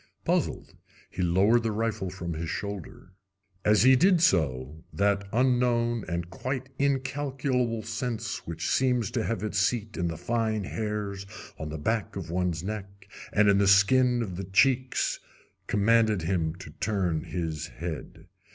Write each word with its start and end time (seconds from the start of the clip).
Puzzled, 0.25 0.73
he 1.11 1.21
lowered 1.21 1.61
the 1.61 1.71
rifle 1.71 2.09
from 2.09 2.33
his 2.33 2.49
shoulder. 2.49 3.11
As 3.63 3.83
he 3.83 3.95
did 3.95 4.19
so 4.19 4.83
that 4.91 5.27
unknown 5.31 6.05
and 6.07 6.27
quite 6.31 6.69
incalculable 6.79 7.83
sense 7.83 8.47
which 8.47 8.67
seems 8.67 9.11
to 9.11 9.23
have 9.23 9.43
its 9.43 9.59
seat 9.59 9.97
in 9.97 10.07
the 10.07 10.17
fine 10.17 10.63
hairs 10.63 11.27
on 11.59 11.69
the 11.69 11.77
back 11.77 12.15
of 12.15 12.31
one's 12.31 12.63
neck 12.63 13.07
and 13.31 13.47
in 13.47 13.59
the 13.59 13.67
skin 13.67 14.23
of 14.23 14.37
the 14.37 14.43
cheeks 14.45 15.19
commanded 15.67 16.23
him 16.23 16.55
to 16.55 16.71
turn 16.71 17.25
his 17.25 17.67
head. 17.67 18.25